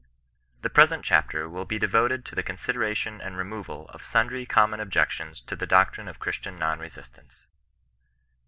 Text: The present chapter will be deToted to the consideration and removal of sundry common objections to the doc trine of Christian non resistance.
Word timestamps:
The 0.63 0.69
present 0.71 1.05
chapter 1.05 1.47
will 1.47 1.65
be 1.65 1.77
deToted 1.77 2.23
to 2.25 2.33
the 2.33 2.41
consideration 2.41 3.21
and 3.21 3.37
removal 3.37 3.87
of 3.89 4.03
sundry 4.03 4.47
common 4.47 4.79
objections 4.79 5.39
to 5.41 5.55
the 5.55 5.67
doc 5.67 5.93
trine 5.93 6.07
of 6.07 6.17
Christian 6.17 6.57
non 6.57 6.79
resistance. 6.79 7.45